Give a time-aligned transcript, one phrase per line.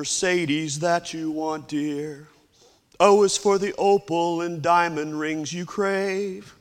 [0.00, 2.26] Mercedes that you want, dear.
[2.98, 6.56] O is for the opal and diamond rings you crave.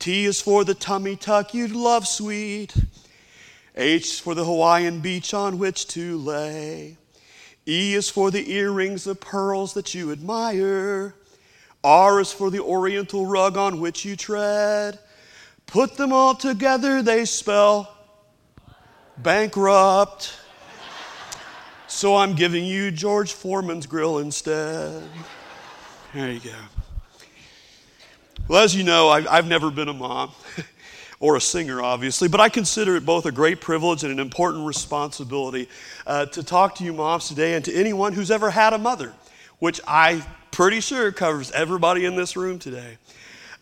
[0.00, 2.74] T is for the tummy tuck you'd love, sweet.
[3.76, 6.96] H is for the Hawaiian beach on which to lay.
[7.68, 11.14] E is for the earrings of pearls that you admire.
[11.84, 14.98] R is for the oriental rug on which you tread.
[15.66, 17.96] Put them all together, they spell
[19.16, 20.34] bankrupt.
[21.88, 25.02] So I'm giving you George Foreman's grill instead.
[26.12, 26.54] There you go.
[28.46, 30.32] Well, as you know, I've, I've never been a mom
[31.20, 34.66] or a singer, obviously, but I consider it both a great privilege and an important
[34.66, 35.66] responsibility
[36.06, 39.14] uh, to talk to you moms today and to anyone who's ever had a mother,
[39.58, 42.98] which I pretty sure covers everybody in this room today.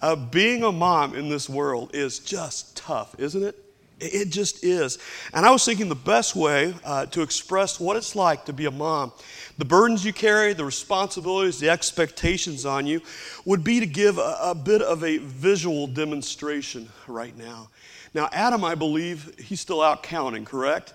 [0.03, 3.66] Uh, being a mom in this world is just tough, isn't it?
[3.99, 4.99] It just is.
[5.33, 8.67] And I was thinking the best way uh, to express what it's like to be
[8.67, 9.13] a mom,
[9.57, 13.01] the burdens you carry, the responsibilities, the expectations on you,
[13.47, 17.71] would be to give a, a bit of a visual demonstration right now.
[18.13, 20.93] Now, Adam, I believe, he's still out counting, correct?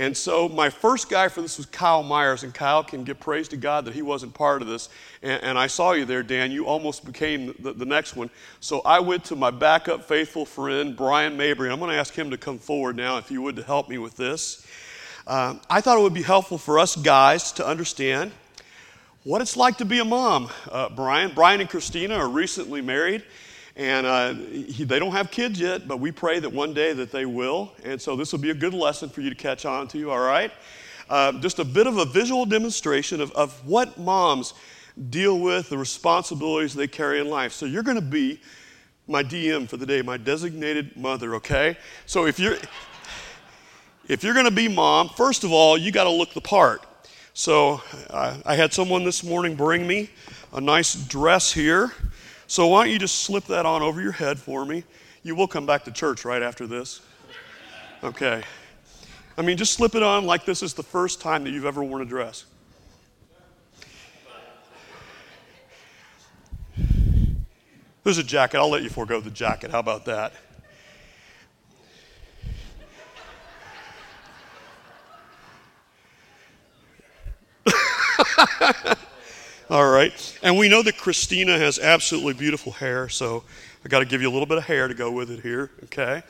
[0.00, 3.48] And so my first guy for this was Kyle Myers, and Kyle can give praise
[3.48, 4.88] to God that he wasn't part of this.
[5.20, 6.50] And, and I saw you there, Dan.
[6.50, 8.30] You almost became the, the, next one.
[8.60, 11.70] So I went to my backup faithful friend, Brian Mabry.
[11.70, 13.98] I'm going to ask him to come forward now, if you would, to help me
[13.98, 14.66] with this.
[15.26, 18.32] Um, I thought it would be helpful for us guys to understand
[19.24, 20.48] what it's like to be a mom.
[20.72, 23.22] Uh, Brian, Brian and Christina are recently married.
[23.80, 27.10] And uh, he, they don't have kids yet, but we pray that one day that
[27.10, 27.72] they will.
[27.82, 30.20] And so this will be a good lesson for you to catch on to, all
[30.20, 30.52] right?
[31.08, 34.52] Uh, just a bit of a visual demonstration of, of what moms
[35.08, 37.52] deal with, the responsibilities they carry in life.
[37.52, 38.42] So you're going to be
[39.08, 41.78] my DM for the day, my designated mother, okay?
[42.04, 42.58] So if you're
[44.08, 46.84] if you're going to be mom, first of all, you got to look the part.
[47.32, 50.10] So uh, I had someone this morning bring me
[50.52, 51.94] a nice dress here.
[52.50, 54.82] So why don't you just slip that on over your head for me?
[55.22, 57.00] You will come back to church right after this.
[58.02, 58.42] Okay.
[59.38, 61.84] I mean, just slip it on like this is the first time that you've ever
[61.84, 62.46] worn a dress.
[68.02, 68.58] There's a jacket.
[68.58, 69.70] I'll let you forego the jacket.
[69.70, 70.32] How about that?
[79.70, 80.38] All right.
[80.42, 83.44] And we know that Christina has absolutely beautiful hair, so
[83.84, 85.70] I got to give you a little bit of hair to go with it here,
[85.84, 86.24] okay?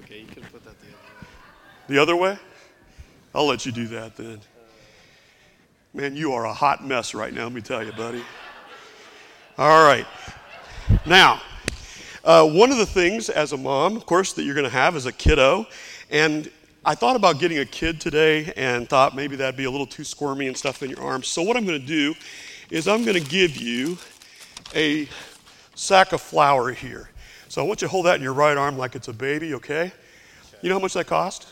[0.00, 1.26] Okay, you can put that the other way.
[1.88, 2.38] The other way?
[3.34, 4.42] I'll let you do that then.
[5.94, 8.22] Man, you are a hot mess right now, let me tell you, buddy.
[9.56, 10.06] All right.
[11.06, 11.40] Now,
[12.24, 14.96] uh, one of the things as a mom, of course, that you're going to have
[14.96, 15.66] is a kiddo.
[16.10, 16.50] And
[16.88, 20.04] I thought about getting a kid today and thought maybe that'd be a little too
[20.04, 21.28] squirmy and stuff in your arms.
[21.28, 22.14] So, what I'm going to do
[22.70, 23.98] is I'm going to give you
[24.74, 25.06] a
[25.74, 27.10] sack of flour here.
[27.50, 29.52] So, I want you to hold that in your right arm like it's a baby,
[29.52, 29.92] okay?
[30.62, 31.48] You know how much that cost?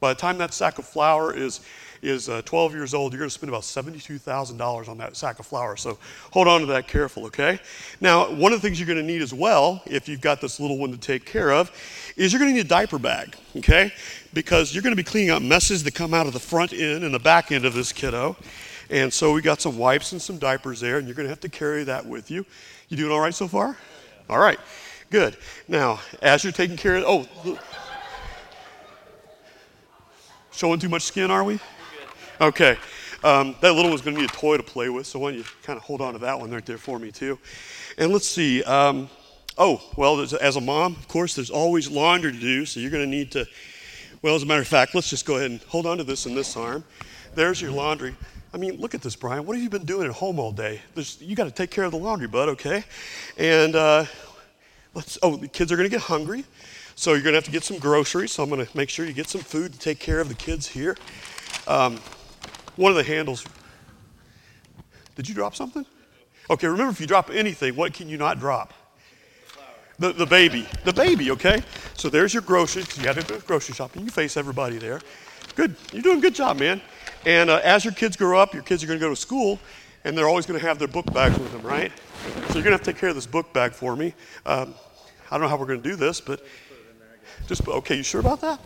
[0.00, 1.60] By the time that sack of flour is
[2.02, 5.46] is uh, 12 years old, you're going to spend about $72,000 on that sack of
[5.46, 5.76] flour.
[5.76, 5.98] So
[6.30, 7.58] hold on to that careful, okay?
[8.00, 10.60] Now, one of the things you're going to need as well, if you've got this
[10.60, 11.70] little one to take care of,
[12.16, 13.92] is you're going to need a diaper bag, okay?
[14.32, 17.04] Because you're going to be cleaning up messes that come out of the front end
[17.04, 18.36] and the back end of this kiddo.
[18.90, 21.40] And so we got some wipes and some diapers there, and you're going to have
[21.40, 22.44] to carry that with you.
[22.88, 23.76] You doing all right so far?
[24.28, 24.58] All right,
[25.10, 25.36] good.
[25.68, 27.58] Now, as you're taking care of, oh,
[30.50, 31.60] showing too much skin, are we?
[32.40, 32.78] Okay.
[33.22, 35.40] Um, that little one's going to need a toy to play with, so why don't
[35.40, 37.38] you kind of hold on to that one right there for me, too.
[37.98, 38.62] And let's see.
[38.62, 39.10] Um,
[39.58, 43.04] oh, well, as a mom, of course, there's always laundry to do, so you're going
[43.04, 43.44] to need to,
[44.22, 46.24] well, as a matter of fact, let's just go ahead and hold on to this
[46.24, 46.82] in this arm.
[47.34, 48.16] There's your laundry.
[48.54, 49.44] I mean, look at this, Brian.
[49.44, 50.80] What have you been doing at home all day?
[50.94, 52.84] There's, you got to take care of the laundry, bud, okay?
[53.36, 54.06] And uh,
[54.94, 56.44] let's, oh, the kids are going to get hungry.
[56.94, 58.32] So you're going to have to get some groceries.
[58.32, 60.34] So I'm going to make sure you get some food to take care of the
[60.34, 60.96] kids here.
[61.68, 62.00] Um,
[62.80, 63.44] one of the handles.
[65.14, 65.84] Did you drop something?
[66.48, 68.72] Okay, remember if you drop anything, what can you not drop?
[69.98, 70.66] The, the baby.
[70.84, 71.62] The baby, okay?
[71.94, 72.96] So there's your groceries.
[72.96, 74.04] You got to go grocery shopping.
[74.04, 75.00] You face everybody there.
[75.54, 75.76] Good.
[75.92, 76.80] You're doing a good job, man.
[77.26, 79.60] And uh, as your kids grow up, your kids are going to go to school,
[80.04, 81.92] and they're always going to have their book bags with them, right?
[82.48, 84.14] So you're going to have to take care of this book bag for me.
[84.46, 84.74] Um,
[85.30, 86.46] I don't know how we're going to do this, but
[87.46, 88.58] just, okay, you sure about that?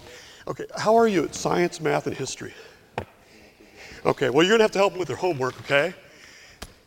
[0.46, 2.54] Okay, how are you at science, math, and history?
[4.06, 5.94] Okay, well, you're going to have to help them with their homework, okay?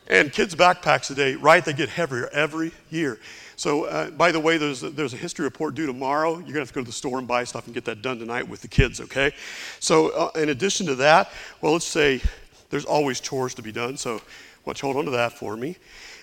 [0.08, 3.18] And kids' backpacks today, right, they get heavier every year.
[3.56, 6.34] So, uh, by the way, there's a, there's a history report due tomorrow.
[6.34, 8.04] You're going to have to go to the store and buy stuff and get that
[8.04, 9.32] done tonight with the kids, okay?
[9.80, 12.22] So, uh, in addition to that, well, let's say
[12.70, 13.98] there's always chores to be done.
[13.98, 14.22] So,
[14.68, 15.76] you hold on to that for me?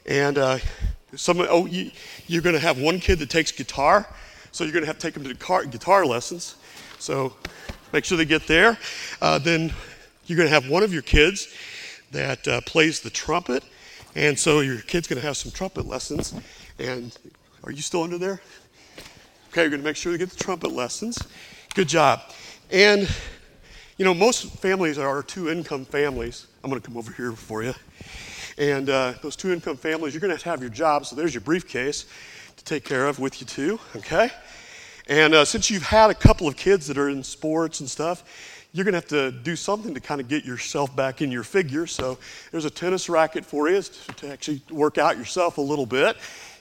[0.06, 0.58] And uh,
[1.16, 1.90] some, oh, you,
[2.28, 4.08] you're going to have one kid that takes guitar.
[4.52, 6.54] So, you're going to have to take them to guitar, guitar lessons.
[7.00, 7.34] So,
[7.92, 8.78] make sure they get there.
[9.20, 9.72] Uh, then,
[10.26, 11.54] you're going to have one of your kids
[12.12, 13.62] that uh, plays the trumpet.
[14.14, 16.34] And so, your kid's going to have some trumpet lessons.
[16.78, 17.16] And
[17.64, 18.40] are you still under there?
[19.50, 21.18] Okay, you're going to make sure you get the trumpet lessons.
[21.74, 22.22] Good job.
[22.70, 23.08] And,
[23.98, 26.46] you know, most families are two income families.
[26.62, 27.74] I'm going to come over here for you.
[28.56, 31.06] And uh, those two income families, you're going to have to have your job.
[31.06, 32.06] So there's your briefcase
[32.56, 33.80] to take care of with you, too.
[33.96, 34.30] Okay?
[35.08, 38.53] And uh, since you've had a couple of kids that are in sports and stuff,
[38.74, 41.44] you're going to have to do something to kind of get yourself back in your
[41.44, 41.86] figure.
[41.86, 42.18] So
[42.50, 46.16] there's a tennis racket for you to actually work out yourself a little bit.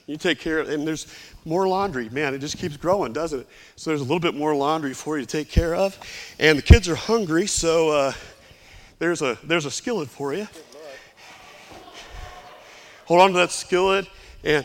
[0.06, 1.08] You take care of, and there's
[1.44, 2.08] more laundry.
[2.10, 3.48] Man, it just keeps growing, doesn't it?
[3.74, 5.98] So there's a little bit more laundry for you to take care of.
[6.38, 8.12] And the kids are hungry, so uh,
[9.00, 10.46] there's, a, there's a skillet for you.
[13.06, 14.06] Hold on to that skillet
[14.44, 14.64] and.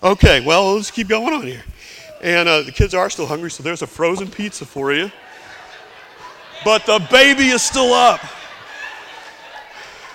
[0.00, 1.64] Okay, well, let's keep going on here.
[2.20, 5.10] And uh, the kids are still hungry, so there's a frozen pizza for you.
[6.64, 8.20] But the baby is still up.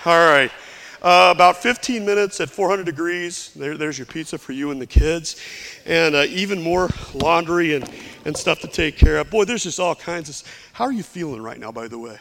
[0.05, 0.51] All right.
[1.01, 3.53] Uh, about 15 minutes at 400 degrees.
[3.55, 5.35] There, there's your pizza for you and the kids.
[5.85, 7.89] And uh, even more laundry and,
[8.25, 9.29] and stuff to take care of.
[9.29, 10.50] Boy, there's just all kinds of.
[10.73, 12.17] How are you feeling right now, by the way,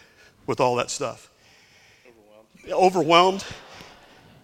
[0.47, 1.31] with all that stuff?
[2.07, 2.73] Overwhelmed.
[2.73, 3.45] Overwhelmed?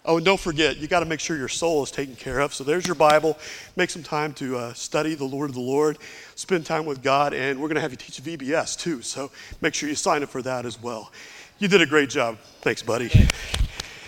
[0.09, 2.55] Oh, and don't forget, you got to make sure your soul is taken care of.
[2.55, 3.39] So there's your Bible.
[3.77, 5.99] Make some time to uh, study the Lord of the Lord,
[6.35, 9.03] spend time with God, and we're going to have you teach VBS too.
[9.03, 11.13] So make sure you sign up for that as well.
[11.59, 12.39] You did a great job.
[12.63, 13.11] Thanks, buddy.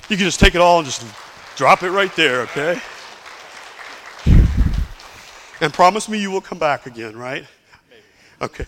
[0.08, 1.04] You can just take it all and just
[1.56, 2.80] drop it right there, okay?
[5.60, 7.44] And promise me you will come back again, right?
[8.40, 8.64] Okay.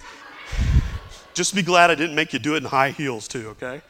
[1.32, 3.80] Just be glad I didn't make you do it in high heels, too, okay?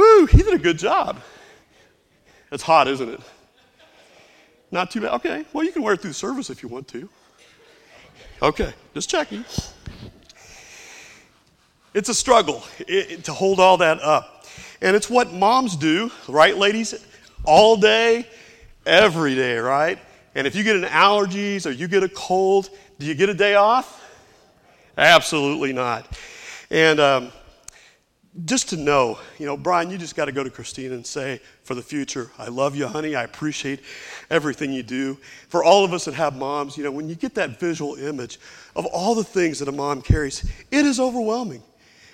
[0.00, 1.20] Woo, he did a good job.
[2.50, 3.20] It's hot, isn't it?
[4.70, 5.12] Not too bad.
[5.16, 7.06] Okay, well, you can wear it through service if you want to.
[8.40, 9.44] Okay, just checking.
[11.92, 14.46] It's a struggle it, to hold all that up.
[14.80, 16.94] And it's what moms do, right, ladies?
[17.44, 18.26] All day,
[18.86, 19.98] every day, right?
[20.34, 23.34] And if you get an allergies or you get a cold, do you get a
[23.34, 24.02] day off?
[24.96, 26.06] Absolutely not.
[26.70, 27.32] And um,
[28.44, 31.40] just to know, you know, Brian, you just got to go to Christina and say,
[31.64, 33.16] for the future, I love you, honey.
[33.16, 33.80] I appreciate
[34.30, 35.18] everything you do.
[35.48, 38.38] For all of us that have moms, you know, when you get that visual image
[38.76, 41.62] of all the things that a mom carries, it is overwhelming.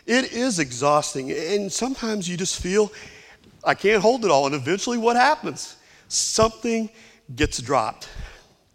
[0.06, 1.32] It is exhausting.
[1.32, 2.90] And sometimes you just feel,
[3.62, 4.46] I can't hold it all.
[4.46, 5.76] And eventually, what happens?
[6.08, 6.88] Something
[7.34, 8.08] gets dropped.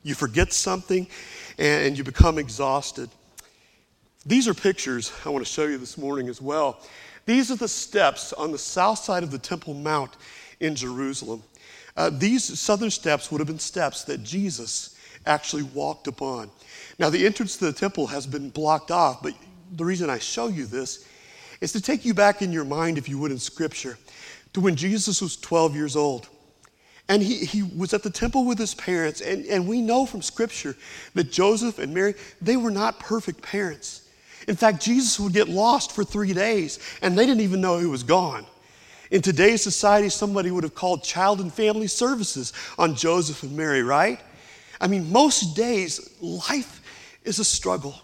[0.03, 1.07] You forget something
[1.57, 3.09] and you become exhausted.
[4.25, 6.83] These are pictures I want to show you this morning as well.
[7.25, 10.17] These are the steps on the south side of the Temple Mount
[10.59, 11.43] in Jerusalem.
[11.95, 14.95] Uh, these southern steps would have been steps that Jesus
[15.25, 16.49] actually walked upon.
[16.99, 19.33] Now, the entrance to the temple has been blocked off, but
[19.73, 21.07] the reason I show you this
[21.61, 23.97] is to take you back in your mind, if you would, in Scripture,
[24.53, 26.27] to when Jesus was 12 years old.
[27.07, 29.21] And he, he was at the temple with his parents.
[29.21, 30.75] And, and we know from Scripture
[31.13, 34.00] that Joseph and Mary, they were not perfect parents.
[34.47, 37.85] In fact, Jesus would get lost for three days, and they didn't even know he
[37.85, 38.45] was gone.
[39.11, 43.83] In today's society, somebody would have called child and family services on Joseph and Mary,
[43.83, 44.19] right?
[44.79, 46.81] I mean, most days, life
[47.23, 47.95] is a struggle.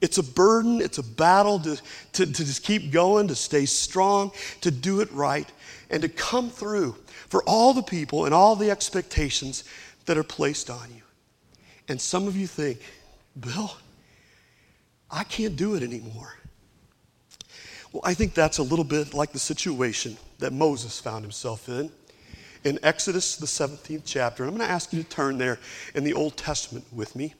[0.00, 1.76] It's a burden, it's a battle to,
[2.12, 4.32] to, to, just keep going, to stay strong,
[4.62, 5.50] to do it right,
[5.90, 6.96] and to come through
[7.28, 9.64] for all the people and all the expectations
[10.06, 11.02] that are placed on you.
[11.88, 12.80] And some of you think,
[13.38, 13.72] Bill,
[15.10, 16.34] I can't do it anymore.
[17.92, 21.90] Well, I think that's a little bit like the situation that Moses found himself in.
[22.62, 25.58] In Exodus, the 17th chapter, I'm going to ask you to turn there
[25.94, 27.34] in the Old Testament with me.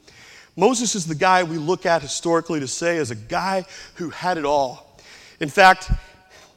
[0.56, 4.38] Moses is the guy we look at historically to say as a guy who had
[4.38, 4.98] it all.
[5.38, 5.90] In fact,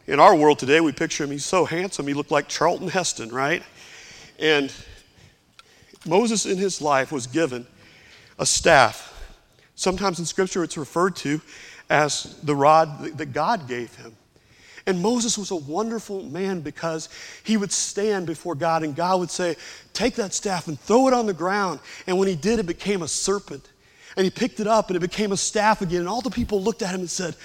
[0.08, 3.30] in our world today, we picture him, he's so handsome, he looked like Charlton Heston,
[3.30, 3.64] right?
[4.40, 4.74] And
[6.06, 7.68] Moses in his life was given
[8.40, 9.13] a staff.
[9.76, 11.42] Sometimes in Scripture, it's referred to
[11.90, 14.16] as the rod that God gave him.
[14.86, 17.08] And Moses was a wonderful man because
[17.44, 19.56] he would stand before God and God would say,
[19.94, 21.80] Take that staff and throw it on the ground.
[22.06, 23.70] And when he did, it became a serpent.
[24.18, 26.02] And he picked it up and it became a staff again.
[26.02, 27.36] And all the people looked at him and said,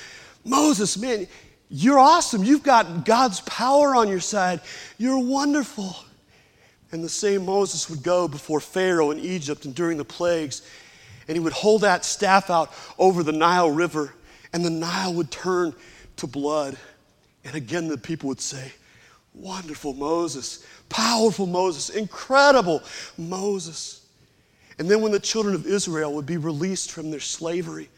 [0.45, 1.29] Moses, man,
[1.71, 2.43] You're awesome.
[2.43, 4.61] You've got God's power on your side.
[4.97, 5.95] You're wonderful.
[6.91, 10.63] And the same Moses would go before Pharaoh in Egypt and during the plagues,
[11.29, 14.15] and he would hold that staff out over the Nile River,
[14.53, 15.75] and the Nile would turn
[16.17, 16.77] to blood.
[17.45, 18.73] And again, the people would say,
[19.35, 22.83] Wonderful Moses, powerful Moses, incredible
[23.17, 24.05] Moses.
[24.79, 27.89] And then when the children of Israel would be released from their slavery,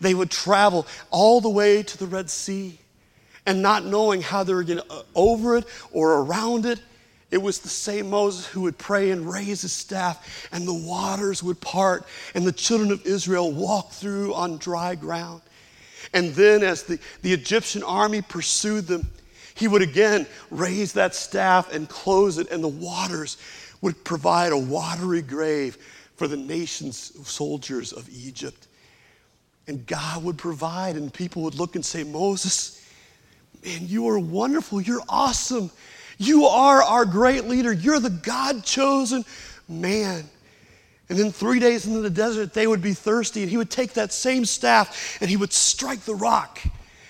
[0.00, 2.78] they would travel all the way to the Red Sea
[3.46, 6.80] and not knowing how they were going getting uh, over it or around it.
[7.36, 11.42] It was the same Moses who would pray and raise his staff, and the waters
[11.42, 15.42] would part, and the children of Israel walked through on dry ground.
[16.14, 19.10] And then, as the, the Egyptian army pursued them,
[19.54, 23.36] he would again raise that staff and close it, and the waters
[23.82, 25.76] would provide a watery grave
[26.16, 28.66] for the nation's soldiers of Egypt.
[29.66, 32.82] And God would provide, and people would look and say, Moses,
[33.62, 34.80] man, you are wonderful.
[34.80, 35.70] You're awesome.
[36.18, 37.72] You are our great leader.
[37.72, 39.24] You're the God chosen
[39.68, 40.28] man.
[41.08, 43.92] And then three days into the desert, they would be thirsty, and he would take
[43.92, 46.60] that same staff and he would strike the rock,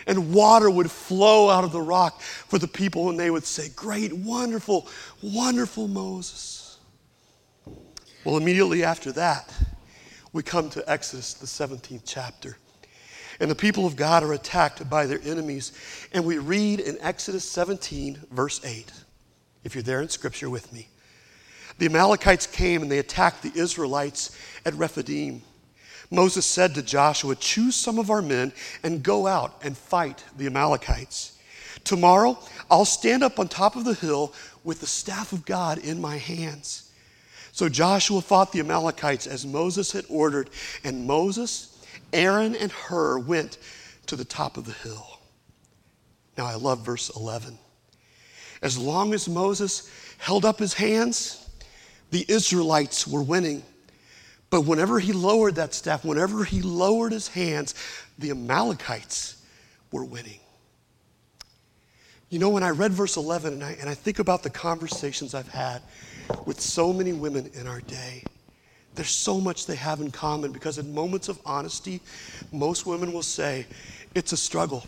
[0.06, 3.70] and water would flow out of the rock for the people, and they would say,
[3.75, 4.86] Great, wonderful,
[5.22, 6.78] wonderful Moses.
[8.25, 9.52] Well, immediately after that,
[10.32, 12.58] we come to Exodus, the 17th chapter.
[13.40, 15.73] And the people of God are attacked by their enemies.
[16.12, 18.93] And we read in Exodus 17, verse 8,
[19.64, 20.88] if you're there in scripture with me.
[21.78, 25.43] The Amalekites came and they attacked the Israelites at Rephidim.
[26.11, 28.52] Moses said to Joshua, Choose some of our men
[28.83, 31.37] and go out and fight the Amalekites.
[31.85, 32.38] Tomorrow
[32.71, 34.33] I'll stand up on top of the hill
[34.64, 36.90] with the staff of God in my hands.
[37.52, 40.50] So Joshua fought the Amalekites as Moses had ordered,
[40.85, 41.75] and Moses
[42.12, 43.58] Aaron and Hur went
[44.06, 45.20] to the top of the hill.
[46.36, 47.58] Now, I love verse 11.
[48.62, 51.48] As long as Moses held up his hands,
[52.10, 53.62] the Israelites were winning.
[54.50, 57.75] But whenever he lowered that staff, whenever he lowered his hands,
[58.18, 59.42] the Amalekites
[59.90, 60.40] were winning.
[62.28, 65.34] You know, when I read verse 11 and I, and I think about the conversations
[65.34, 65.82] I've had
[66.44, 68.25] with so many women in our day,
[68.97, 72.00] there's so much they have in common because, in moments of honesty,
[72.53, 73.67] most women will say,
[74.15, 74.85] It's a struggle.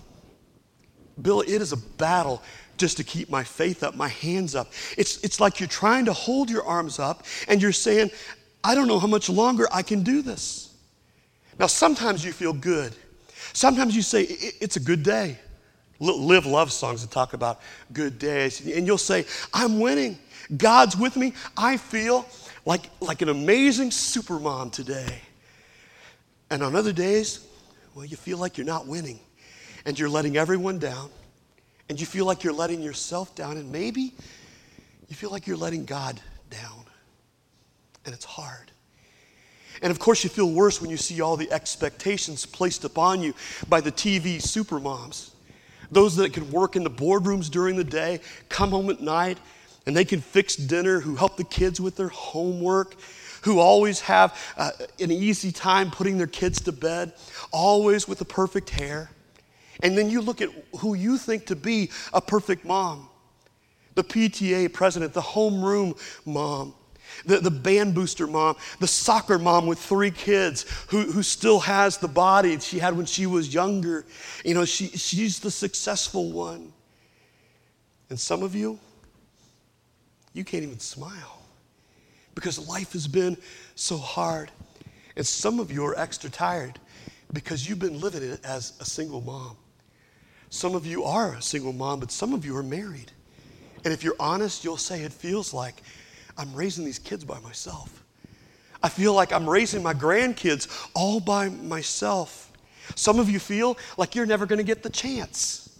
[1.20, 2.42] Bill, it is a battle
[2.76, 4.72] just to keep my faith up, my hands up.
[4.96, 8.10] It's, it's like you're trying to hold your arms up and you're saying,
[8.62, 10.74] I don't know how much longer I can do this.
[11.58, 12.94] Now, sometimes you feel good.
[13.52, 15.38] Sometimes you say, It's a good day.
[16.00, 17.60] Live love songs that talk about
[17.92, 18.64] good days.
[18.64, 20.18] And you'll say, I'm winning.
[20.56, 21.34] God's with me.
[21.56, 22.24] I feel
[22.68, 25.22] like, like an amazing supermom today.
[26.50, 27.46] And on other days,
[27.94, 29.20] well, you feel like you're not winning
[29.86, 31.08] and you're letting everyone down
[31.88, 34.12] and you feel like you're letting yourself down and maybe
[35.08, 36.20] you feel like you're letting God
[36.50, 36.84] down.
[38.04, 38.70] And it's hard.
[39.80, 43.32] And of course, you feel worse when you see all the expectations placed upon you
[43.70, 45.30] by the TV supermoms.
[45.90, 48.20] Those that can work in the boardrooms during the day,
[48.50, 49.38] come home at night,
[49.88, 52.94] and they can fix dinner, who help the kids with their homework,
[53.40, 57.14] who always have uh, an easy time putting their kids to bed,
[57.52, 59.10] always with the perfect hair.
[59.82, 63.08] And then you look at who you think to be a perfect mom
[63.94, 66.74] the PTA president, the homeroom mom,
[67.24, 71.96] the, the band booster mom, the soccer mom with three kids who, who still has
[71.96, 74.04] the body she had when she was younger.
[74.44, 76.74] You know, she, she's the successful one.
[78.10, 78.78] And some of you,
[80.38, 81.42] you can't even smile
[82.34, 83.36] because life has been
[83.74, 84.50] so hard.
[85.16, 86.78] And some of you are extra tired
[87.32, 89.56] because you've been living it as a single mom.
[90.48, 93.10] Some of you are a single mom, but some of you are married.
[93.84, 95.82] And if you're honest, you'll say it feels like
[96.38, 98.04] I'm raising these kids by myself.
[98.80, 102.52] I feel like I'm raising my grandkids all by myself.
[102.94, 105.76] Some of you feel like you're never going to get the chance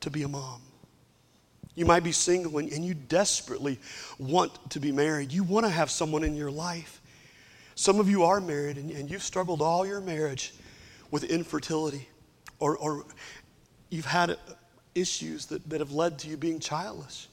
[0.00, 0.62] to be a mom.
[1.74, 3.78] You might be single and, and you desperately
[4.18, 5.32] want to be married.
[5.32, 7.00] You want to have someone in your life.
[7.74, 10.52] Some of you are married and, and you've struggled all your marriage
[11.10, 12.08] with infertility,
[12.58, 13.04] or, or
[13.90, 14.36] you've had
[14.94, 17.28] issues that, that have led to you being childless.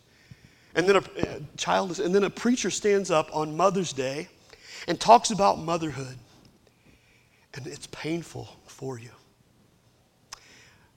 [0.76, 4.28] And then a uh, childless, and then a preacher stands up on Mother's Day
[4.88, 6.18] and talks about motherhood.
[7.56, 9.10] And it's painful for you.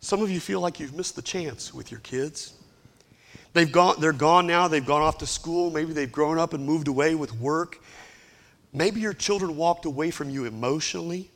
[0.00, 2.54] Some of you feel like you've missed the chance with your kids.
[3.52, 6.64] They've gone, they're gone now, they've gone off to school, maybe they've grown up and
[6.64, 7.82] moved away with work.
[8.72, 11.30] Maybe your children walked away from you emotionally,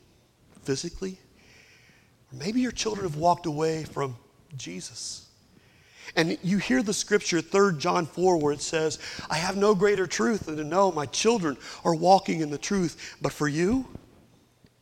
[0.63, 1.19] physically.
[2.31, 4.15] Maybe your children have walked away from
[4.57, 5.27] Jesus.
[6.15, 8.97] And you hear the scripture, 3 John 4, where it says,
[9.29, 13.17] I have no greater truth than to know my children are walking in the truth.
[13.21, 13.85] But for you,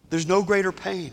[0.09, 1.11] there's no greater pain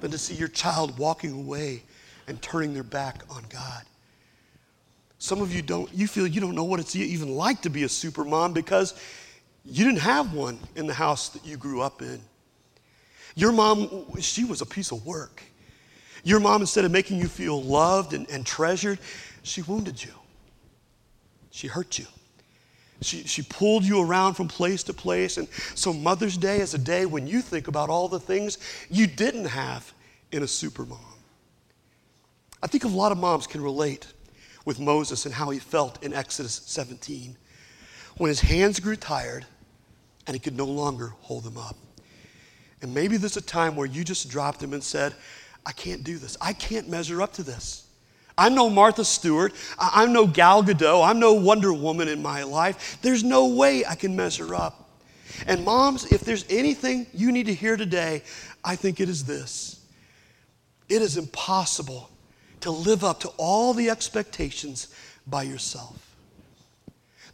[0.00, 1.84] than to see your child walking away
[2.26, 3.84] and turning their back on God.
[5.18, 7.82] Some of you don't, you feel you don't know what it's even like to be
[7.82, 8.94] a super mom because
[9.64, 12.20] you didn't have one in the house that you grew up in.
[13.34, 15.42] Your mom, she was a piece of work.
[16.24, 18.98] Your mom, instead of making you feel loved and, and treasured,
[19.42, 20.12] she wounded you.
[21.50, 22.06] She hurt you.
[23.00, 25.36] She, she pulled you around from place to place.
[25.36, 28.58] And so Mother's Day is a day when you think about all the things
[28.90, 29.92] you didn't have
[30.32, 30.98] in a super mom.
[32.62, 34.06] I think a lot of moms can relate
[34.68, 37.34] with Moses and how he felt in Exodus 17
[38.18, 39.46] when his hands grew tired
[40.26, 41.74] and he could no longer hold them up.
[42.82, 45.14] And maybe there's a time where you just dropped him and said,
[45.64, 46.36] I can't do this.
[46.38, 47.86] I can't measure up to this.
[48.36, 49.54] I'm no Martha Stewart.
[49.78, 51.02] I'm no Gal Gadot.
[51.02, 52.98] I'm no Wonder Woman in my life.
[53.00, 54.90] There's no way I can measure up.
[55.46, 58.22] And moms, if there's anything you need to hear today,
[58.62, 59.80] I think it is this
[60.90, 62.10] it is impossible
[62.60, 64.88] to live up to all the expectations
[65.26, 66.08] by yourself.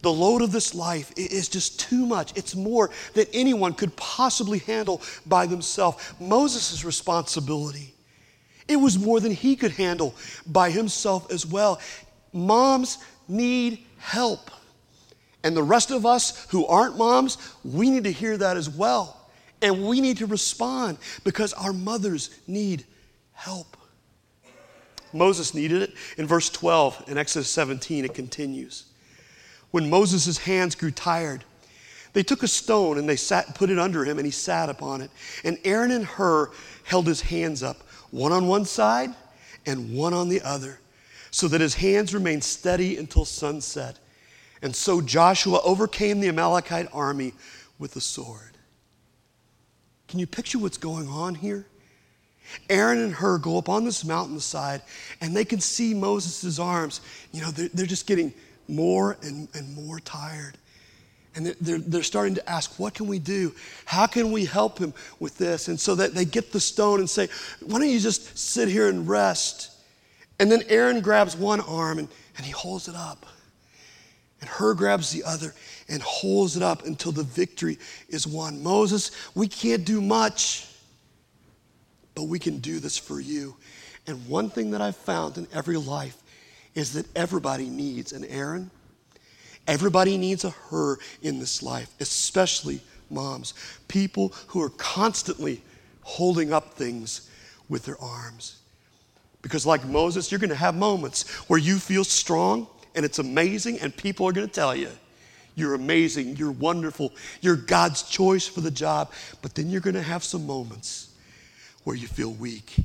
[0.02, 2.36] The load of this life is just too much.
[2.36, 6.12] It's more than anyone could possibly handle by themselves.
[6.20, 7.94] Moses' responsibility,
[8.68, 10.14] it was more than he could handle
[10.46, 11.80] by himself as well.
[12.34, 14.50] Moms need help.
[15.42, 19.30] And the rest of us who aren't moms, we need to hear that as well.
[19.62, 22.84] And we need to respond because our mothers need
[23.32, 23.76] help.
[25.14, 25.94] Moses needed it.
[26.18, 28.86] In verse 12 in Exodus 17, it continues.
[29.70, 31.44] When Moses' hands grew tired,
[32.12, 35.00] they took a stone and they sat, put it under him, and he sat upon
[35.00, 35.10] it.
[35.42, 36.50] And Aaron and Hur
[36.84, 39.10] held his hands up, one on one side
[39.66, 40.78] and one on the other,
[41.30, 43.98] so that his hands remained steady until sunset.
[44.62, 47.34] And so Joshua overcame the Amalekite army
[47.78, 48.56] with the sword.
[50.06, 51.66] Can you picture what's going on here?
[52.68, 54.82] Aaron and Hur go up on this mountainside
[55.20, 57.00] and they can see Moses' arms.
[57.32, 58.32] You know, they're, they're just getting
[58.68, 60.56] more and, and more tired.
[61.36, 63.52] And they're, they're starting to ask, what can we do?
[63.86, 65.66] How can we help him with this?
[65.66, 67.28] And so that they get the stone and say,
[67.60, 69.72] why don't you just sit here and rest?
[70.38, 73.26] And then Aaron grabs one arm and, and he holds it up.
[74.40, 75.54] And Hur grabs the other
[75.88, 77.78] and holds it up until the victory
[78.08, 78.62] is won.
[78.62, 80.68] Moses, we can't do much
[82.14, 83.56] but we can do this for you.
[84.06, 86.16] And one thing that I've found in every life
[86.74, 88.70] is that everybody needs an Aaron.
[89.66, 93.54] Everybody needs a Hur in this life, especially moms.
[93.88, 95.62] People who are constantly
[96.02, 97.30] holding up things
[97.68, 98.58] with their arms.
[99.40, 103.80] Because, like Moses, you're going to have moments where you feel strong and it's amazing,
[103.80, 104.88] and people are going to tell you,
[105.56, 109.12] you're amazing, you're wonderful, you're God's choice for the job.
[109.42, 111.13] But then you're going to have some moments
[111.84, 112.76] where you feel weak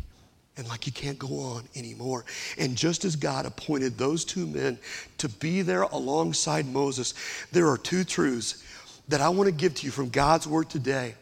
[0.58, 2.26] and like you can't go on anymore.
[2.58, 4.78] And just as God appointed those two men
[5.18, 7.14] to be there alongside Moses,
[7.52, 8.64] there are two truths
[9.08, 11.16] that I want to give to you from God's word today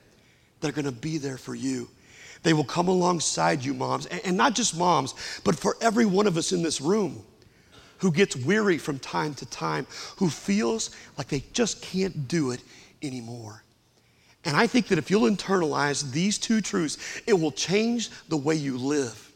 [0.59, 1.87] that are going to be there for you.
[2.43, 5.13] They will come alongside you, moms, and not just moms,
[5.43, 7.23] but for every one of us in this room
[7.99, 9.87] who gets weary from time to time,
[10.17, 12.61] who feels like they just can't do it
[13.01, 13.63] anymore.
[14.47, 18.55] And I think that if you'll internalize these two truths, it will change the way
[18.55, 19.29] you live.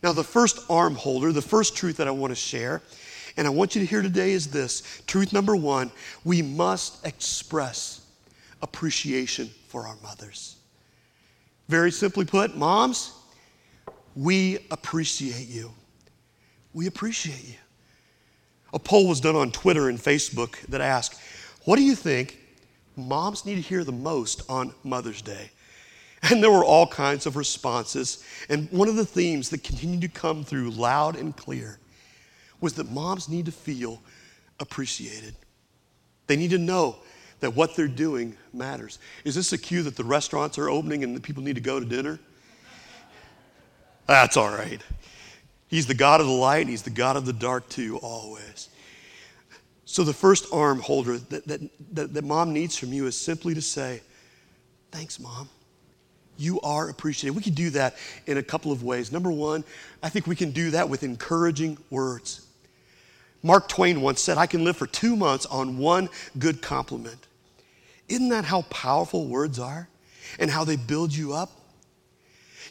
[0.00, 2.82] Now, the first arm holder, the first truth that I want to share,
[3.36, 5.90] and I want you to hear today is this truth number one
[6.24, 8.06] we must express
[8.62, 10.54] appreciation for our mothers.
[11.68, 13.12] Very simply put, moms,
[14.14, 15.72] we appreciate you.
[16.74, 17.56] We appreciate you.
[18.72, 21.20] A poll was done on Twitter and Facebook that asked,
[21.64, 22.38] What do you think
[22.96, 25.50] moms need to hear the most on Mother's Day?
[26.30, 28.24] And there were all kinds of responses.
[28.48, 31.78] And one of the themes that continued to come through loud and clear
[32.60, 34.00] was that moms need to feel
[34.60, 35.34] appreciated.
[36.28, 36.96] They need to know
[37.40, 39.00] that what they're doing matters.
[39.24, 41.80] Is this a cue that the restaurants are opening and the people need to go
[41.80, 42.20] to dinner?
[44.06, 44.80] That's all right.
[45.66, 48.68] He's the God of the light, He's the God of the dark too, always.
[49.92, 51.60] So, the first arm holder that, that,
[51.92, 54.00] that, that, mom needs from you is simply to say,
[54.90, 55.50] Thanks, mom.
[56.38, 57.36] You are appreciated.
[57.36, 59.12] We can do that in a couple of ways.
[59.12, 59.64] Number one,
[60.02, 62.46] I think we can do that with encouraging words.
[63.42, 67.26] Mark Twain once said, I can live for two months on one good compliment.
[68.08, 69.90] Isn't that how powerful words are
[70.38, 71.50] and how they build you up?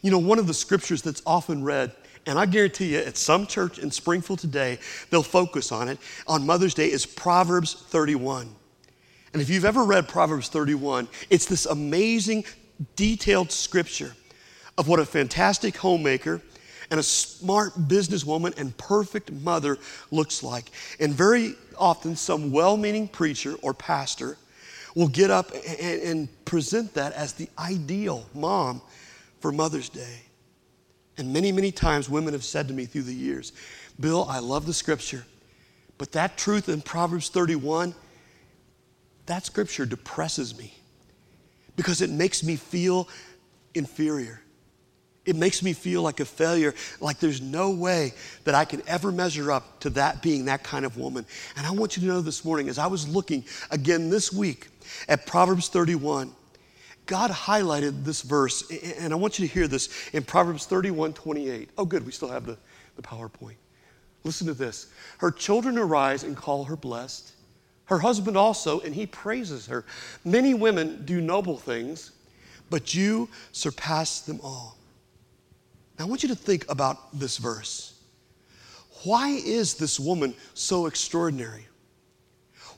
[0.02, 1.94] You know, one of the scriptures that's often read
[2.26, 4.78] and I guarantee you at some church in Springfield today,
[5.10, 8.54] they'll focus on it, on Mother's Day, is Proverbs 31.
[9.34, 12.46] And if you've ever read Proverbs 31, it's this amazing,
[12.96, 14.16] detailed scripture
[14.78, 16.42] of what a fantastic homemaker
[16.90, 19.78] and a smart businesswoman and perfect mother
[20.12, 20.66] looks like.
[21.00, 24.38] And very often, some well meaning preacher or pastor
[24.94, 28.82] will get up and, and, present that as the ideal mom
[29.40, 30.20] for Mother's Day.
[31.18, 33.52] And many, many times, women have said to me through the years,
[34.00, 35.26] Bill, I love the scripture,
[35.98, 37.94] but that truth in Proverbs 31,
[39.26, 40.74] that scripture depresses me
[41.76, 43.08] because it makes me feel
[43.76, 44.42] inferior.
[45.26, 49.12] It makes me feel like a failure, like there's no way that I can ever
[49.12, 51.26] measure up to that being that kind of woman.
[51.56, 54.70] And I want you to know this morning, as I was looking again this week
[55.08, 56.34] at Proverbs 31,
[57.12, 61.70] God highlighted this verse, and I want you to hear this in Proverbs 31 28.
[61.78, 62.58] Oh, good, we still have the,
[62.96, 63.58] the PowerPoint.
[64.24, 64.88] Listen to this.
[65.18, 67.34] Her children arise and call her blessed.
[67.84, 69.84] Her husband also, and he praises her.
[70.24, 72.12] Many women do noble things,
[72.70, 74.78] but you surpass them all.
[76.00, 78.00] Now, I want you to think about this verse.
[79.04, 81.68] Why is this woman so extraordinary?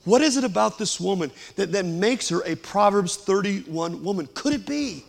[0.06, 4.28] What is it about this woman that, that makes her a Proverbs 31 woman?
[4.34, 5.06] Could it be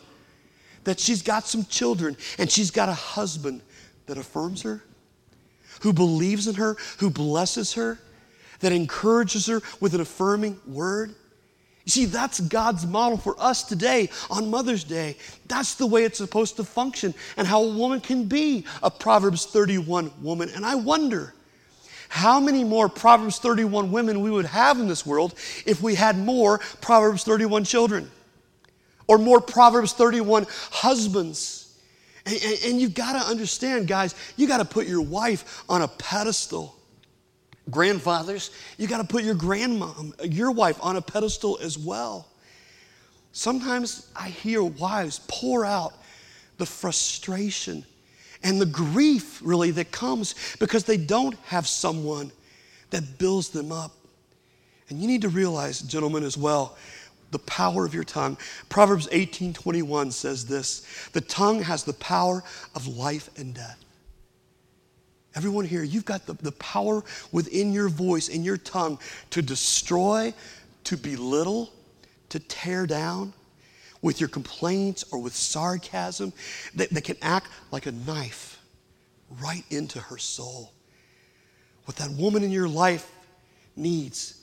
[0.84, 3.60] that she's got some children and she's got a husband
[4.06, 4.82] that affirms her,
[5.80, 7.98] who believes in her, who blesses her,
[8.60, 11.14] that encourages her with an affirming word?
[11.84, 15.16] You see, that's God's model for us today on Mother's Day.
[15.48, 19.44] That's the way it's supposed to function and how a woman can be a Proverbs
[19.44, 20.50] 31 woman.
[20.54, 21.33] And I wonder
[22.14, 25.34] how many more Proverbs 31 women we would have in this world
[25.66, 28.08] if we had more Proverbs 31 children
[29.08, 31.76] or more Proverbs 31 husbands.
[32.24, 35.82] And, and, and you've got to understand, guys, you got to put your wife on
[35.82, 36.76] a pedestal.
[37.68, 42.28] Grandfathers, you got to put your grandmom, um, your wife, on a pedestal as well.
[43.32, 45.94] Sometimes I hear wives pour out
[46.58, 47.84] the frustration
[48.44, 52.30] and the grief, really, that comes because they don't have someone
[52.90, 53.92] that builds them up.
[54.88, 56.76] And you need to realize, gentlemen, as well,
[57.30, 58.36] the power of your tongue.
[58.68, 63.82] Proverbs 18 21 says this The tongue has the power of life and death.
[65.34, 67.02] Everyone here, you've got the, the power
[67.32, 68.98] within your voice and your tongue
[69.30, 70.32] to destroy,
[70.84, 71.72] to belittle,
[72.28, 73.32] to tear down
[74.04, 76.30] with your complaints or with sarcasm
[76.74, 78.60] that, that can act like a knife
[79.40, 80.70] right into her soul.
[81.86, 83.10] What that woman in your life
[83.76, 84.42] needs,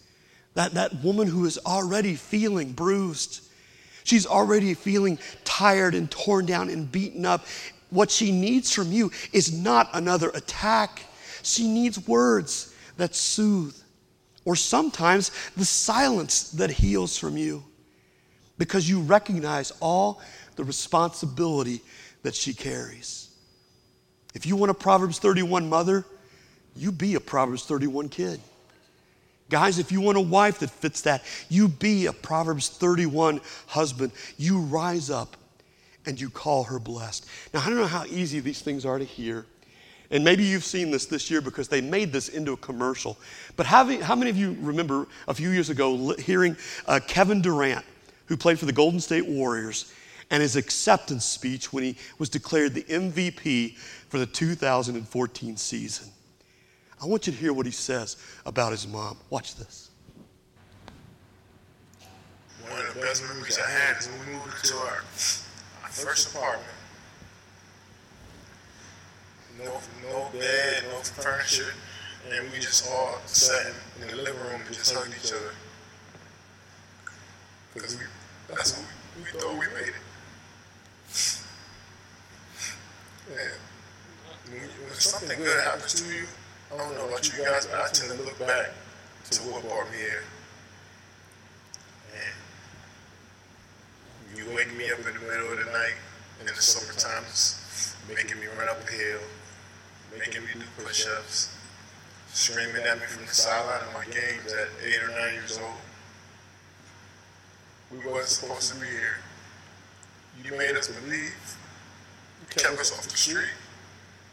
[0.56, 3.44] that, that woman who is already feeling bruised,
[4.04, 7.46] she's already feeling tired and torn down and beaten up,
[7.92, 11.04] what she needs from you is not another attack.
[11.44, 13.76] She needs words that soothe,
[14.44, 17.64] or sometimes the silence that heals from you
[18.58, 20.22] because you recognize all
[20.56, 21.82] the responsibility
[22.24, 23.30] that she carries.
[24.34, 26.06] If you want a Proverbs 31 mother,
[26.76, 28.40] you be a Proverbs 31 kid.
[29.50, 34.14] Guys, if you want a wife that fits that, you be a Proverbs 31 husband.
[34.38, 35.36] You rise up
[36.06, 37.26] and you call her blessed.
[37.54, 39.46] Now, I don't know how easy these things are to hear.
[40.10, 43.18] And maybe you've seen this this year because they made this into a commercial.
[43.56, 47.86] But how, how many of you remember a few years ago hearing uh, Kevin Durant,
[48.32, 49.92] who played for the Golden State Warriors,
[50.30, 53.76] and his acceptance speech when he was declared the MVP
[54.08, 56.08] for the 2014 season?
[57.02, 58.16] I want you to hear what he says
[58.46, 59.18] about his mom.
[59.30, 59.90] Watch this.
[62.70, 65.04] One of the best memories I had is when we moved into our
[65.90, 66.72] first apartment.
[69.60, 69.78] No,
[70.10, 71.74] no bed, no furniture,
[72.32, 75.52] and we just all sat in the living room and just hugged each other.
[77.74, 78.04] Because we,
[78.56, 78.88] that's what
[79.18, 80.06] we, we thought we made it.
[83.32, 83.60] And
[84.52, 86.26] when, when something good happens to you,
[86.74, 88.72] I don't know about you guys, but I tend to look back
[89.32, 90.24] to what brought me here.
[94.36, 95.96] You wake me up in the middle of the night
[96.40, 97.26] in the summertime,
[98.08, 99.20] making me run up a hill,
[100.18, 101.56] making me do push-ups,
[102.34, 105.78] screaming at me from the sideline of my games at eight or nine years old.
[107.92, 109.18] We wasn't supposed to be here.
[110.44, 111.58] You made us believe.
[112.40, 113.52] You kept us off the street,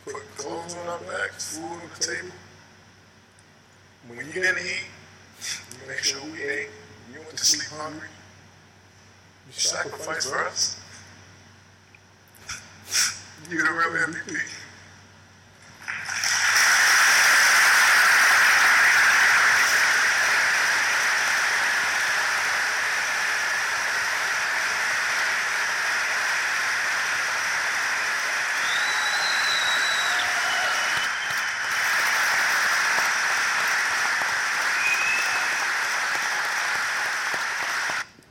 [0.04, 2.34] put clothes on our backs, food on the table.
[4.06, 4.86] When you didn't eat,
[5.72, 6.68] you make sure we ate.
[7.12, 8.08] You went to sleep hungry.
[9.46, 10.80] You sacrificed for us.
[13.50, 14.38] You're the real MVP.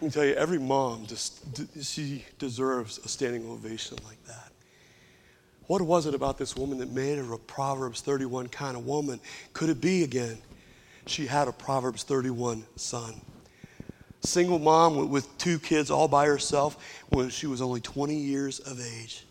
[0.08, 1.44] can tell you, every mom just
[1.84, 4.52] she deserves a standing ovation like that.
[5.68, 9.20] What was it about this woman that made her a Proverbs 31 kind of woman?
[9.52, 10.38] Could it be again?
[11.08, 13.20] She had a Proverbs 31 son.
[14.22, 18.80] Single mom with two kids all by herself when she was only 20 years of
[18.80, 19.26] age.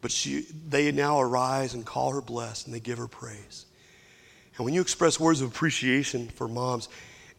[0.00, 3.66] But she, they now arise and call her blessed and they give her praise.
[4.56, 6.88] And when you express words of appreciation for moms,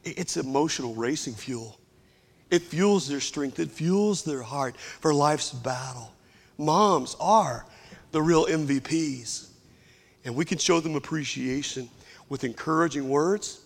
[0.03, 1.78] it's emotional racing fuel.
[2.49, 6.13] It fuels their strength, it fuels their heart for life's battle.
[6.57, 7.65] Moms are
[8.11, 9.47] the real MVPs.
[10.25, 11.89] And we can show them appreciation
[12.27, 13.61] with encouraging words,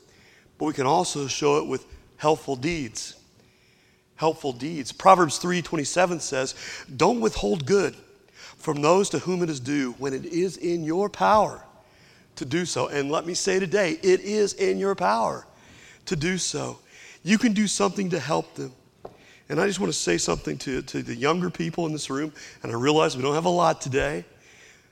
[0.57, 1.85] but we can also show it with
[2.17, 3.15] helpful deeds.
[4.15, 4.91] Helpful deeds.
[4.91, 6.53] Proverbs 3:27 says,
[6.95, 7.95] "Don't withhold good
[8.57, 11.65] from those to whom it is due when it is in your power
[12.35, 15.47] to do so." And let me say today, it is in your power
[16.05, 16.79] to do so.
[17.23, 18.73] You can do something to help them.
[19.49, 22.33] And I just want to say something to, to the younger people in this room,
[22.61, 24.25] and I realize we don't have a lot today.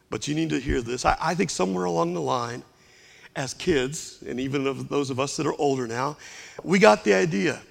[0.09, 1.05] But you need to hear this.
[1.05, 2.63] I, I think somewhere along the line,
[3.35, 6.17] as kids, and even of those of us that are older now,
[6.63, 7.61] we got the idea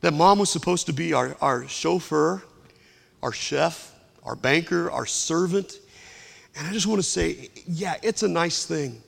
[0.00, 2.42] that mom was supposed to be our, our chauffeur,
[3.22, 5.78] our chef, our banker, our servant.
[6.56, 9.00] And I just want to say, yeah, it's a nice thing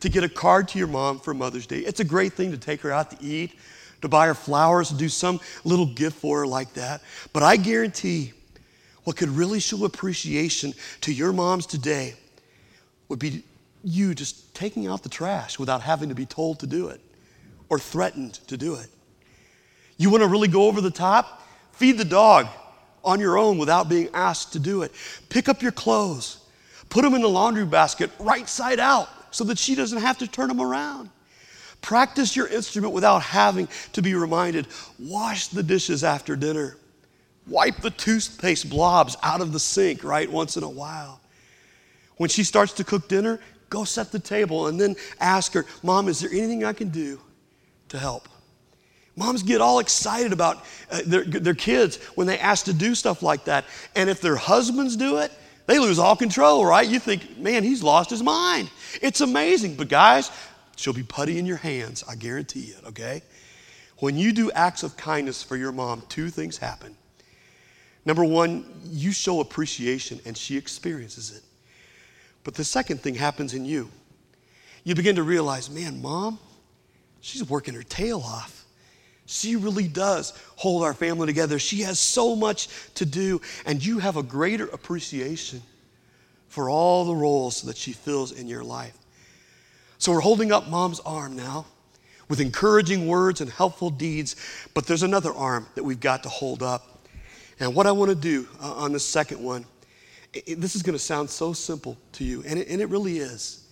[0.00, 1.78] to get a card to your mom for Mother's Day.
[1.78, 3.56] It's a great thing to take her out to eat,
[4.02, 7.02] to buy her flowers, do some little gift for her like that.
[7.32, 8.32] But I guarantee
[9.04, 12.14] what could really show appreciation to your moms today
[13.08, 13.42] would be
[13.82, 17.00] you just taking out the trash without having to be told to do it
[17.68, 18.88] or threatened to do it.
[19.96, 21.42] You want to really go over the top?
[21.72, 22.48] Feed the dog
[23.04, 24.92] on your own without being asked to do it.
[25.28, 26.38] Pick up your clothes,
[26.88, 30.26] put them in the laundry basket right side out so that she doesn't have to
[30.26, 31.10] turn them around.
[31.80, 34.66] Practice your instrument without having to be reminded.
[34.98, 36.76] Wash the dishes after dinner.
[37.46, 41.20] Wipe the toothpaste blobs out of the sink, right, once in a while.
[42.16, 46.08] When she starts to cook dinner, go set the table and then ask her, Mom,
[46.08, 47.20] is there anything I can do
[47.88, 48.28] to help?
[49.16, 53.20] Moms get all excited about uh, their, their kids when they ask to do stuff
[53.22, 53.64] like that.
[53.96, 55.32] And if their husbands do it,
[55.66, 56.86] they lose all control, right?
[56.86, 58.70] You think, man, he's lost his mind.
[59.02, 59.74] It's amazing.
[59.74, 60.30] But guys,
[60.78, 63.22] she'll be putty in your hands, I guarantee it, okay?
[63.98, 66.96] When you do acts of kindness for your mom, two things happen.
[68.04, 71.42] Number one, you show appreciation and she experiences it.
[72.44, 73.90] But the second thing happens in you.
[74.84, 76.38] You begin to realize, man, mom,
[77.20, 78.64] she's working her tail off.
[79.26, 81.58] She really does hold our family together.
[81.58, 85.60] She has so much to do, and you have a greater appreciation
[86.46, 88.96] for all the roles that she fills in your life.
[89.98, 91.66] So we're holding up mom's arm now
[92.28, 94.36] with encouraging words and helpful deeds,
[94.72, 97.00] but there's another arm that we've got to hold up.
[97.58, 99.64] And what I want to do uh, on the second one,
[100.32, 103.18] it, this is going to sound so simple to you, and it, and it really
[103.18, 103.66] is.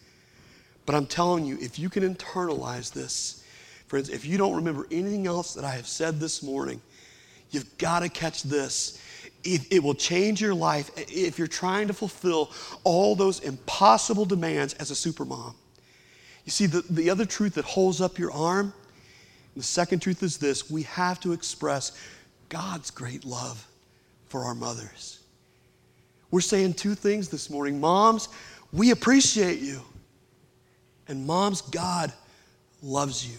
[0.84, 3.44] But I'm telling you, if you can internalize this,
[3.86, 6.80] friends, if you don't remember anything else that I have said this morning,
[7.50, 9.00] you've got to catch this.
[9.44, 12.50] It, it, will change your life if you're trying to fulfill
[12.82, 15.54] all those impossible demands as a supermom.
[16.46, 18.72] You see, the, the other truth that holds up your arm,
[19.56, 22.00] the second truth is this we have to express
[22.48, 23.66] God's great love
[24.28, 25.20] for our mothers.
[26.30, 27.80] We're saying two things this morning.
[27.80, 28.28] Moms,
[28.72, 29.80] we appreciate you.
[31.08, 32.12] And moms, God
[32.82, 33.38] loves you.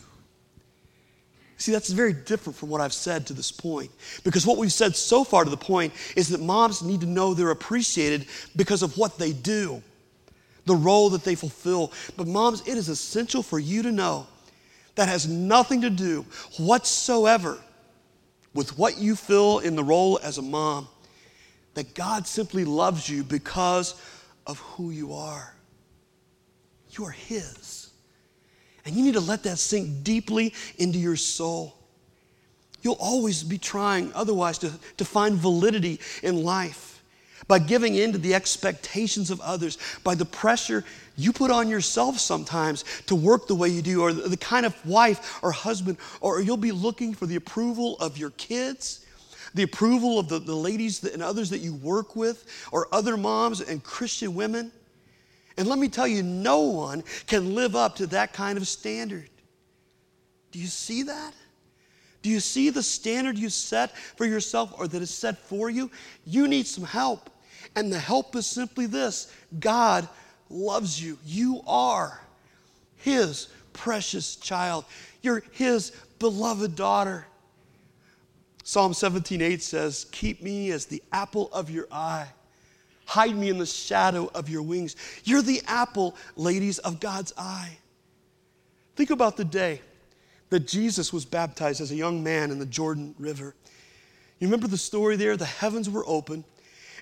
[1.57, 3.89] See, that's very different from what I've said to this point.
[4.23, 7.33] Because what we've said so far to the point is that moms need to know
[7.33, 9.81] they're appreciated because of what they do,
[10.67, 11.91] the role that they fulfill.
[12.15, 14.27] But, moms, it is essential for you to know
[14.95, 16.25] that has nothing to do
[16.57, 17.57] whatsoever
[18.53, 20.87] with what you fill in the role as a mom,
[21.75, 23.99] that God simply loves you because
[24.47, 25.53] of who you are.
[26.91, 27.91] You are His.
[28.85, 31.75] And you need to let that sink deeply into your soul.
[32.81, 36.86] You'll always be trying, otherwise, to, to find validity in life
[37.47, 40.83] by giving in to the expectations of others, by the pressure
[41.15, 44.75] you put on yourself sometimes to work the way you do, or the kind of
[44.85, 49.05] wife or husband, or you'll be looking for the approval of your kids,
[49.53, 53.61] the approval of the, the ladies and others that you work with, or other moms
[53.61, 54.71] and Christian women.
[55.57, 59.29] And let me tell you, no one can live up to that kind of standard.
[60.51, 61.33] Do you see that?
[62.21, 65.91] Do you see the standard you set for yourself or that is set for you?
[66.25, 67.29] You need some help.
[67.75, 70.07] And the help is simply this God
[70.49, 71.17] loves you.
[71.25, 72.19] You are
[72.97, 74.85] His precious child,
[75.21, 77.27] you're His beloved daughter.
[78.63, 82.27] Psalm 17:8 says, "Keep me as the apple of your eye.
[83.05, 87.77] Hide me in the shadow of your wings." You're the apple, ladies, of God's eye.
[88.97, 89.81] Think about the day
[90.49, 93.55] that Jesus was baptized as a young man in the Jordan River.
[94.39, 95.35] You remember the story there?
[95.35, 96.43] The heavens were open,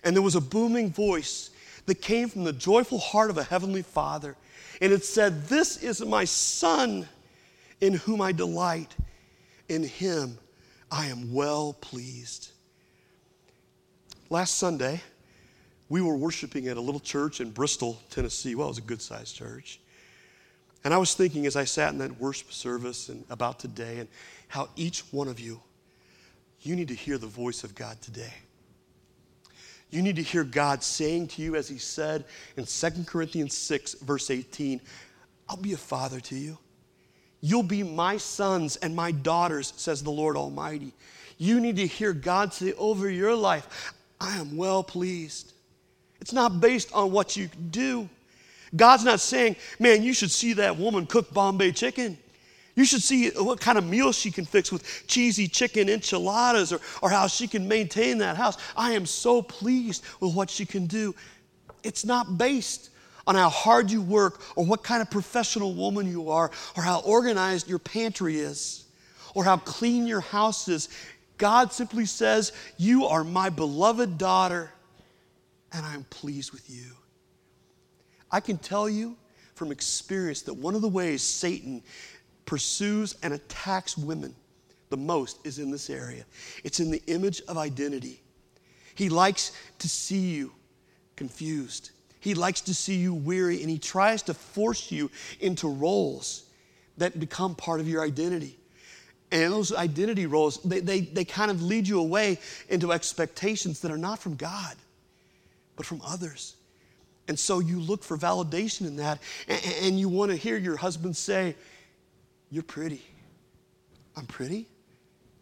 [0.04, 1.52] and there was a booming voice
[1.86, 4.36] that came from the joyful heart of a heavenly Father.
[4.82, 7.08] And it said, This is my Son
[7.82, 8.96] in whom I delight.
[9.70, 10.38] In him
[10.92, 12.52] I am well pleased.
[14.30, 15.02] Last Sunday,
[15.90, 18.56] we were worshiping at a little church in Bristol, Tennessee.
[18.56, 19.80] Well, it was a good sized church.
[20.86, 24.08] And I was thinking as I sat in that worship service and about today and
[24.48, 25.60] how each one of you,
[26.62, 28.34] you need to hear the voice of God today.
[29.90, 32.24] You need to hear God saying to you, as He said
[32.56, 34.80] in 2 Corinthians 6, verse 18,
[35.50, 36.58] I'll be a father to you.
[37.42, 40.94] You'll be my sons and my daughters, says the Lord Almighty.
[41.40, 45.54] You need to hear God say over your life, I am well pleased.
[46.22, 48.08] It's not based on what you do.
[48.76, 52.18] God's not saying, man, you should see that woman cook Bombay chicken.
[52.76, 56.82] You should see what kind of meal she can fix with cheesy chicken enchiladas or,
[57.02, 58.58] or how she can maintain that house.
[58.76, 61.16] I am so pleased with what she can do.
[61.84, 62.90] It's not based
[63.28, 67.00] on how hard you work or what kind of professional woman you are or how
[67.02, 68.86] organized your pantry is
[69.34, 70.90] or how clean your house is.
[71.38, 74.72] God simply says, You are my beloved daughter,
[75.72, 76.92] and I'm pleased with you.
[78.32, 79.16] I can tell you
[79.54, 81.82] from experience that one of the ways Satan
[82.46, 84.36] pursues and attacks women
[84.90, 86.26] the most is in this area.
[86.64, 88.22] It's in the image of identity.
[88.94, 90.52] He likes to see you
[91.16, 91.92] confused.
[92.20, 96.46] He likes to see you weary, and he tries to force you into roles
[96.98, 98.58] that become part of your identity.
[99.32, 103.92] And those identity roles, they, they, they kind of lead you away into expectations that
[103.92, 104.76] are not from God,
[105.76, 106.56] but from others.
[107.28, 111.18] And so you look for validation in that, and, you want to hear your husband
[111.18, 111.56] say,
[112.52, 113.02] you're pretty.
[114.16, 114.68] I'm pretty?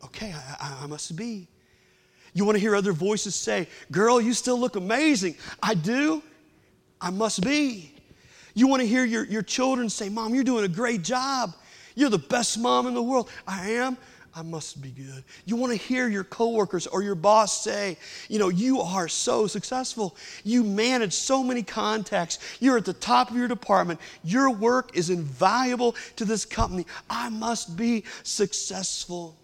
[0.06, 1.48] Okay, I, I, must be.
[2.34, 5.36] You want to hear other voices say, Girl, you still look amazing.
[5.62, 6.24] I do.
[7.00, 7.94] I must be.
[8.54, 11.54] You want to hear your, your children say, Mom, you're doing a great job.
[11.96, 13.30] You're the best mom in the world.
[13.48, 13.98] I am.
[14.36, 15.24] I must be good.
[15.46, 17.98] You want to hear your coworkers or your boss say,
[18.30, 20.16] you know, you are so successful.
[20.44, 22.40] You manage so many contacts.
[22.60, 24.00] You're at the top of your department.
[24.24, 26.88] Your work is invaluable to this company.
[27.10, 29.38] I must be successful.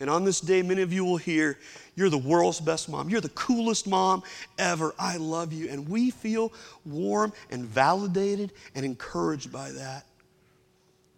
[0.00, 1.58] And on this day, many of you will hear,
[1.94, 3.10] You're the world's best mom.
[3.10, 4.22] You're the coolest mom
[4.58, 4.94] ever.
[4.98, 5.68] I love you.
[5.68, 6.52] And we feel
[6.86, 10.06] warm and validated and encouraged by that.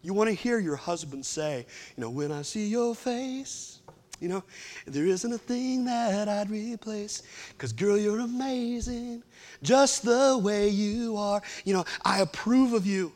[0.06, 1.66] You want to hear your husband say,
[1.96, 3.80] you know, when I see your face,
[4.20, 4.44] you know,
[4.86, 7.24] there isn't a thing that I'd replace.
[7.48, 9.24] Because, girl, you're amazing,
[9.64, 11.42] just the way you are.
[11.64, 13.12] You know, I approve of you.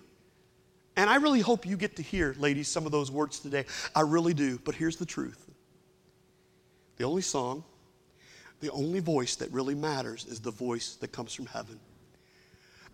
[0.96, 3.66] And I really hope you get to hear, ladies, some of those words today.
[3.94, 4.59] I really do.
[4.59, 5.48] But here's the truth
[6.96, 7.62] the only song,
[8.59, 11.79] the only voice that really matters is the voice that comes from heaven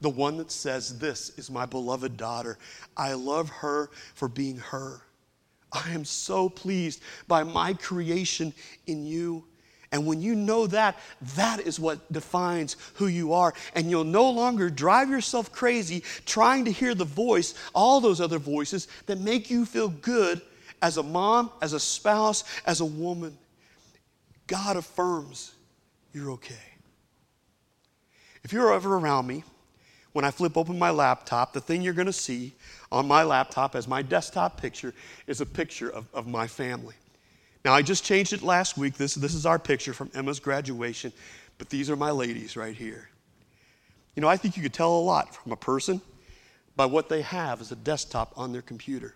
[0.00, 2.58] the one that says, This is my beloved daughter.
[2.96, 5.02] I love her for being her.
[5.72, 8.52] I am so pleased by my creation
[8.86, 9.44] in you.
[9.92, 10.98] And when you know that,
[11.36, 13.54] that is what defines who you are.
[13.74, 18.38] And you'll no longer drive yourself crazy trying to hear the voice, all those other
[18.38, 20.40] voices that make you feel good
[20.82, 23.36] as a mom, as a spouse, as a woman.
[24.46, 25.52] God affirms
[26.12, 26.54] you're okay.
[28.42, 29.44] If you're ever around me,
[30.16, 32.54] when I flip open my laptop, the thing you're going to see
[32.90, 34.94] on my laptop as my desktop picture
[35.26, 36.94] is a picture of, of my family.
[37.66, 38.94] Now, I just changed it last week.
[38.94, 41.12] This, this is our picture from Emma's graduation,
[41.58, 43.10] but these are my ladies right here.
[44.14, 46.00] You know, I think you could tell a lot from a person
[46.76, 49.14] by what they have as a desktop on their computer.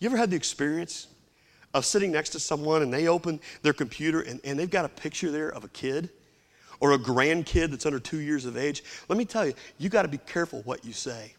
[0.00, 1.06] You ever had the experience
[1.74, 4.88] of sitting next to someone and they open their computer and, and they've got a
[4.88, 6.10] picture there of a kid?
[6.82, 10.02] Or a grandkid that's under two years of age, let me tell you, you got
[10.02, 11.32] to be careful what you say.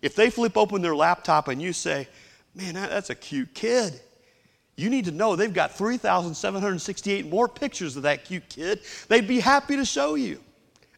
[0.00, 2.08] If they flip open their laptop and you say,
[2.54, 4.00] man, that's a cute kid,
[4.74, 8.80] you need to know they've got 3,768 more pictures of that cute kid.
[9.08, 10.40] They'd be happy to show you.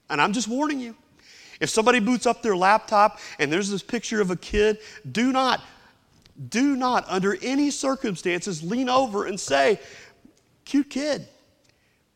[0.09, 0.95] And I'm just warning you.
[1.61, 4.79] If somebody boots up their laptop and there's this picture of a kid,
[5.11, 5.61] do not,
[6.49, 9.81] do not, under any circumstances, lean over and say,
[10.65, 11.27] cute kid.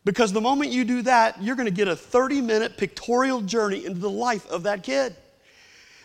[0.04, 3.84] Because the moment you do that, you're going to get a 30 minute pictorial journey
[3.84, 5.14] into the life of that kid.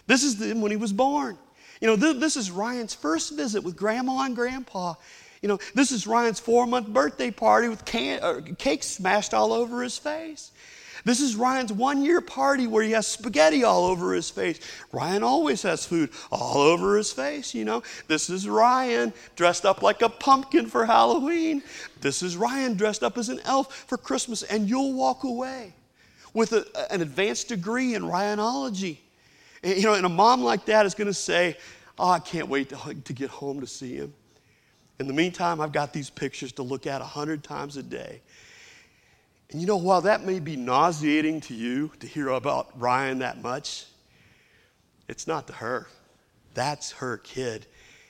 [0.08, 1.38] This is the, when he was born.
[1.80, 4.96] You know, this, this is Ryan's first visit with grandma and grandpa.
[5.42, 9.82] You know, this is Ryan's four month birthday party with can, cake smashed all over
[9.84, 10.52] his face.
[11.06, 14.60] This is Ryan's one year party where he has spaghetti all over his face.
[14.92, 17.84] Ryan always has food all over his face, you know.
[18.08, 21.64] This is Ryan dressed up like a pumpkin for Halloween.
[22.02, 24.44] This is Ryan dressed up as an elf for Christmas.
[24.44, 25.74] And you'll walk away
[26.34, 28.98] with a, an advanced degree in Ryanology.
[29.64, 31.58] And, you know, and a mom like that is going to say,
[31.98, 34.14] Oh, I can't wait to, to get home to see him.
[35.00, 38.22] In the meantime, I've got these pictures to look at a hundred times a day.
[39.52, 43.42] And you know, while that may be nauseating to you to hear about Ryan that
[43.42, 43.86] much,
[45.08, 45.88] it's not to her.
[46.54, 47.66] That's her kid,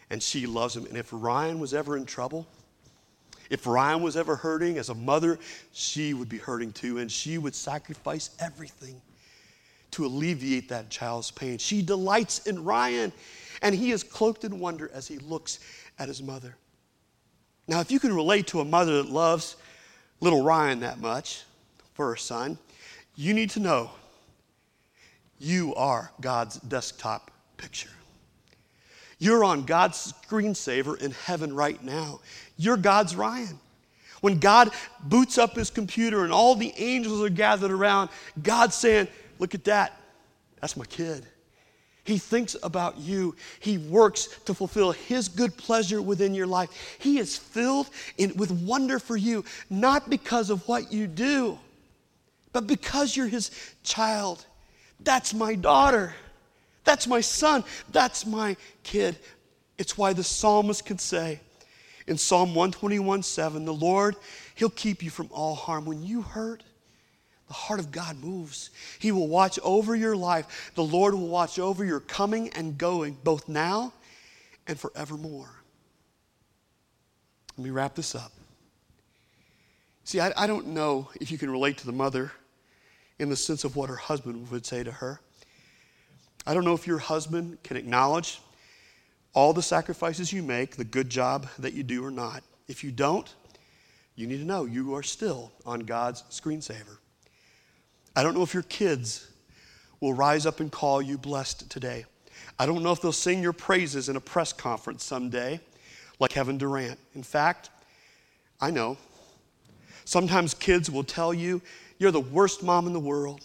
[0.09, 0.85] and she loves him.
[0.85, 2.47] And if Ryan was ever in trouble,
[3.49, 5.37] if Ryan was ever hurting as a mother,
[5.73, 9.01] she would be hurting too, and she would sacrifice everything
[9.91, 11.57] to alleviate that child's pain.
[11.57, 13.13] She delights in Ryan,
[13.61, 15.59] and he is cloaked in wonder as he looks
[15.99, 16.55] at his mother.
[17.67, 19.55] Now, if you can relate to a mother that loves
[20.19, 21.43] little Ryan that much
[21.93, 22.57] first son,
[23.15, 23.91] you need to know
[25.39, 27.89] you are God's desktop picture.
[29.19, 32.19] You're on God's screensaver in heaven right now.
[32.57, 33.59] You're God's Ryan.
[34.21, 34.71] When God
[35.03, 38.09] boots up his computer and all the angels are gathered around,
[38.41, 39.07] God's saying,
[39.39, 39.99] Look at that.
[40.61, 41.25] That's my kid.
[42.03, 43.35] He thinks about you.
[43.59, 46.69] He works to fulfill His good pleasure within your life.
[46.99, 51.57] He is filled in, with wonder for you, not because of what you do,
[52.51, 53.51] but because you're His
[53.83, 54.45] child.
[54.99, 56.13] That's my daughter.
[56.83, 57.63] That's my son.
[57.91, 59.17] That's my kid.
[59.77, 61.39] It's why the psalmist could say
[62.07, 64.15] in Psalm 121 7, the Lord,
[64.55, 65.85] He'll keep you from all harm.
[65.85, 66.63] When you hurt,
[67.47, 68.69] the heart of God moves.
[68.99, 70.71] He will watch over your life.
[70.75, 73.93] The Lord will watch over your coming and going, both now
[74.67, 75.49] and forevermore.
[77.57, 78.31] Let me wrap this up.
[80.05, 82.31] See, I, I don't know if you can relate to the mother
[83.19, 85.19] in the sense of what her husband would say to her.
[86.45, 88.41] I don't know if your husband can acknowledge
[89.33, 92.43] all the sacrifices you make, the good job that you do or not.
[92.67, 93.33] If you don't,
[94.15, 96.97] you need to know you are still on God's screensaver.
[98.15, 99.27] I don't know if your kids
[99.99, 102.05] will rise up and call you blessed today.
[102.59, 105.59] I don't know if they'll sing your praises in a press conference someday,
[106.19, 106.99] like Kevin Durant.
[107.15, 107.69] In fact,
[108.61, 108.97] I know.
[110.05, 111.61] Sometimes kids will tell you,
[111.97, 113.41] You're the worst mom in the world.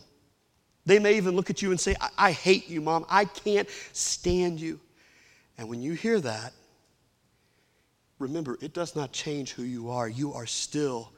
[0.85, 3.05] They may even look at you and say, I, I hate you, mom.
[3.09, 4.81] I can't stand you.
[5.59, 6.53] And when you hear that,
[8.19, 10.09] remember, it does not change who you are.
[10.09, 11.12] You are still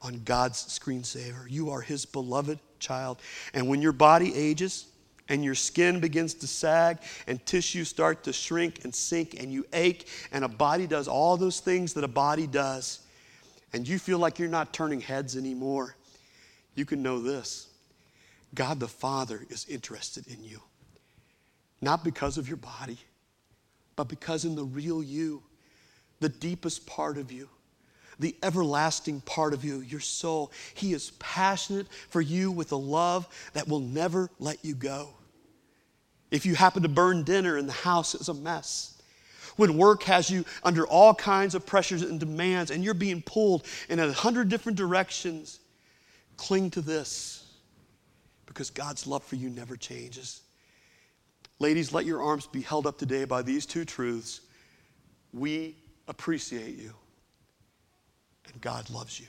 [0.00, 1.50] on God's screensaver.
[1.50, 3.22] You are His beloved child.
[3.54, 4.86] And when your body ages
[5.28, 9.64] and your skin begins to sag and tissues start to shrink and sink and you
[9.72, 13.00] ache and a body does all those things that a body does
[13.72, 15.96] and you feel like you're not turning heads anymore,
[16.74, 17.68] you can know this
[18.54, 20.60] God the Father is interested in you.
[21.80, 22.98] Not because of your body,
[23.96, 25.42] but because in the real you,
[26.20, 27.48] the deepest part of you
[28.22, 30.50] the everlasting part of you, your soul.
[30.74, 35.10] He is passionate for you with a love that will never let you go.
[36.30, 39.02] If you happen to burn dinner and the house is a mess,
[39.56, 43.66] when work has you under all kinds of pressures and demands and you're being pulled
[43.90, 45.60] in a hundred different directions,
[46.38, 47.52] cling to this
[48.46, 50.40] because God's love for you never changes.
[51.58, 54.40] Ladies, let your arms be held up today by these two truths.
[55.32, 55.76] We
[56.08, 56.94] appreciate you
[58.50, 59.26] and God loves you.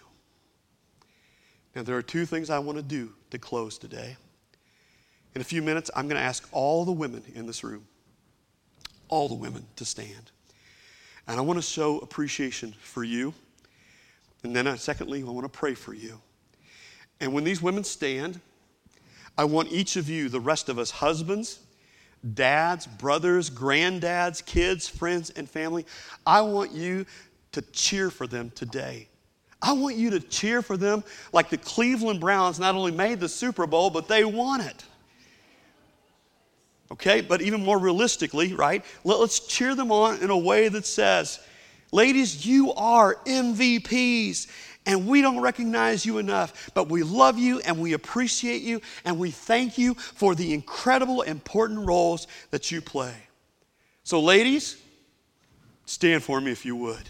[1.76, 4.16] Now, there are two things I want to do to close today.
[5.36, 7.86] In a few minutes, I'm going to ask all the women in this room,
[9.10, 10.32] all the women, to stand.
[11.28, 13.34] And I want to show appreciation for you.
[14.44, 16.22] And then, uh, secondly, I want to pray for you.
[17.20, 18.40] And when these women stand,
[19.38, 21.60] I want each of you, the rest of us, husbands,
[22.34, 25.86] dads, brothers, granddads, kids, friends, and family,
[26.26, 27.06] I want you
[27.54, 29.08] to cheer for them today.
[29.62, 33.30] I want you to cheer for them like the Cleveland Browns not only made the
[33.30, 34.84] Super Bowl, but they won it.
[36.92, 38.84] Okay, but even more realistically, right?
[39.04, 41.40] Let's cheer them on in a way that says,
[41.92, 44.48] ladies, you are MVPs
[44.86, 49.18] and we don't recognize you enough, but we love you and we appreciate you and
[49.18, 53.16] we thank you for the incredible, important roles that you play.
[54.04, 54.76] So, ladies,
[55.86, 57.10] stand for me if you would.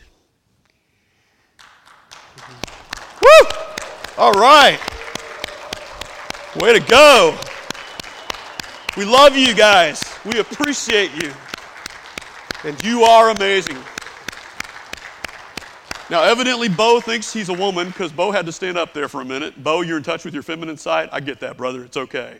[4.24, 4.80] All right.
[6.56, 7.38] Way to go.
[8.96, 10.02] We love you guys.
[10.24, 11.34] We appreciate you.
[12.64, 13.76] And you are amazing.
[16.10, 19.20] Now, evidently, Bo thinks he's a woman because Bo had to stand up there for
[19.20, 19.62] a minute.
[19.62, 21.10] Bo, you're in touch with your feminine side.
[21.12, 21.84] I get that, brother.
[21.84, 22.40] It's okay.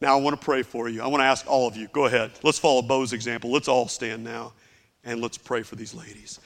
[0.00, 1.02] Now, I want to pray for you.
[1.02, 1.86] I want to ask all of you.
[1.92, 2.32] Go ahead.
[2.42, 3.52] Let's follow Bo's example.
[3.52, 4.54] Let's all stand now
[5.04, 6.40] and let's pray for these ladies.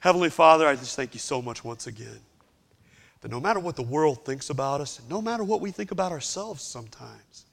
[0.00, 2.18] Heavenly Father, I just thank you so much once again
[3.20, 6.12] that no matter what the world thinks about us, no matter what we think about
[6.12, 7.46] ourselves sometimes,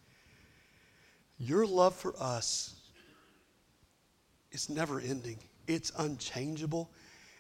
[1.39, 2.75] your love for us
[4.51, 5.37] is never ending,
[5.67, 6.89] it's unchangeable.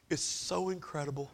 [0.09, 1.29] It's so incredible.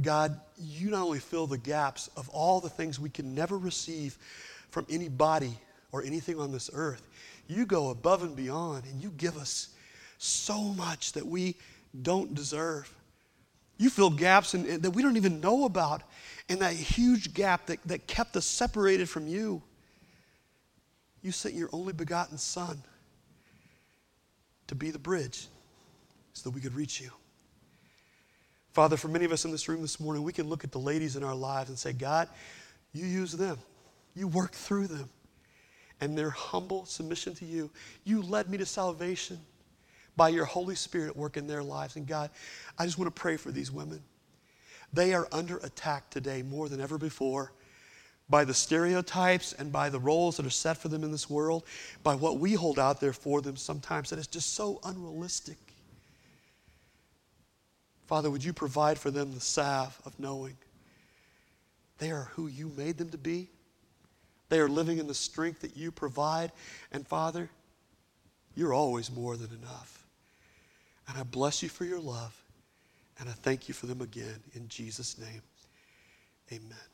[0.00, 4.16] God, you not only fill the gaps of all the things we can never receive
[4.70, 5.58] from anybody
[5.90, 7.08] or anything on this earth,
[7.48, 9.68] you go above and beyond and you give us
[10.18, 11.56] so much that we
[12.02, 12.92] don't deserve.
[13.82, 16.02] You fill gaps in, that we don't even know about,
[16.48, 19.60] and that huge gap that, that kept us separated from you.
[21.20, 22.80] You sent your only begotten Son
[24.68, 25.48] to be the bridge
[26.32, 27.10] so that we could reach you.
[28.70, 30.78] Father, for many of us in this room this morning, we can look at the
[30.78, 32.28] ladies in our lives and say, God,
[32.92, 33.58] you use them.
[34.14, 35.10] You work through them.
[36.00, 37.68] And their humble submission to you,
[38.04, 39.40] you led me to salvation
[40.16, 41.96] by your Holy Spirit at work in their lives.
[41.96, 42.30] And God,
[42.78, 44.02] I just want to pray for these women.
[44.92, 47.52] They are under attack today more than ever before
[48.28, 51.64] by the stereotypes and by the roles that are set for them in this world,
[52.02, 55.58] by what we hold out there for them sometimes that is just so unrealistic.
[58.06, 60.56] Father, would you provide for them the salve of knowing
[61.98, 63.48] they are who you made them to be?
[64.48, 66.52] They are living in the strength that you provide.
[66.90, 67.48] And Father,
[68.54, 70.01] you're always more than enough.
[71.08, 72.36] And I bless you for your love.
[73.18, 74.40] And I thank you for them again.
[74.54, 75.42] In Jesus' name,
[76.50, 76.91] amen.